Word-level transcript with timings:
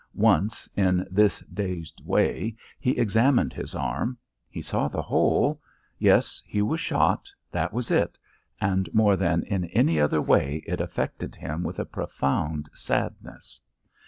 Once, 0.15 0.67
in 0.75 1.05
this 1.11 1.41
dazed 1.41 2.01
way, 2.03 2.55
he 2.79 2.97
examined 2.97 3.53
his 3.53 3.75
arm; 3.75 4.17
he 4.49 4.59
saw 4.59 4.87
the 4.87 4.99
hole. 5.03 5.61
Yes, 5.99 6.41
he 6.47 6.59
was 6.63 6.79
shot; 6.79 7.29
that 7.51 7.71
was 7.71 7.91
it. 7.91 8.17
And 8.59 8.89
more 8.95 9.15
than 9.15 9.43
in 9.43 9.65
any 9.65 9.99
other 9.99 10.19
way 10.19 10.63
it 10.65 10.81
affected 10.81 11.35
him 11.35 11.61
with 11.61 11.77
a 11.77 11.85
profound 11.85 12.67
sadness. 12.73 13.61